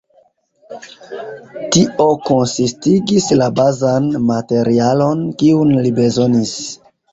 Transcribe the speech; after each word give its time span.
Tio 1.75 2.07
konsistigis 2.29 3.29
la 3.43 3.51
bazan 3.61 4.09
materialon, 4.33 5.25
kiun 5.45 5.79
li 5.87 5.95
bezonis. 6.03 6.59